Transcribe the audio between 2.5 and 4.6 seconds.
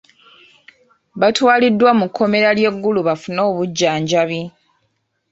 ly'e Gulu bafune obujjanjabi.